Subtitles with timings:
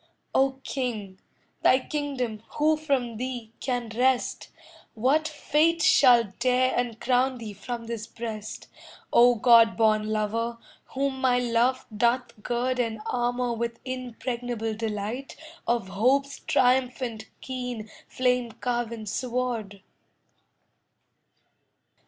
[0.33, 1.19] O king,
[1.61, 4.49] thy kingdom who from thee can wrest?
[4.95, 8.65] What fate shall dare uncrown thee from this breast,
[9.13, 10.57] O god born lover,
[10.95, 15.35] whom my love doth gird And armour with impregnable delight
[15.67, 19.83] Of Hope's triumphant keen flame carven sword?